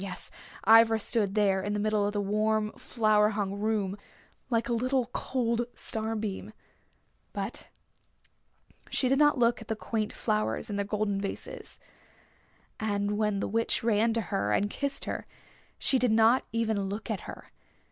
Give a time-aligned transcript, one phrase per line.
[0.01, 0.31] Yes,
[0.65, 3.95] Ivra stood there in the middle of the warm, flower hung room,
[4.49, 6.53] like a little cold star beam.
[7.33, 7.67] But
[8.89, 11.79] she did not look at the quaint flowers in their golden vases.
[12.79, 15.27] And when the Witch ran to her and kissed her
[15.77, 17.51] she did not even look at her.